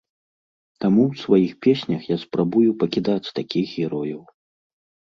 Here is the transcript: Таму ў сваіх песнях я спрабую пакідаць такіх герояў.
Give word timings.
Таму 0.85 1.03
ў 1.09 1.13
сваіх 1.25 1.51
песнях 1.67 2.01
я 2.15 2.19
спрабую 2.25 2.67
пакідаць 2.83 3.33
такіх 3.39 3.79
герояў. 3.79 4.21